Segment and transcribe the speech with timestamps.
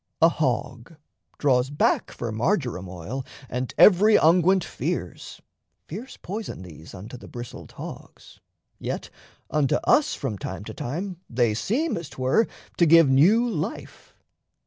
[0.19, 0.95] A hog
[1.37, 5.39] draws back For marjoram oil, and every unguent fears
[5.87, 8.39] Fierce poison these unto the bristled hogs,
[8.79, 9.11] Yet
[9.51, 14.15] unto us from time to time they seem, As 'twere, to give new life.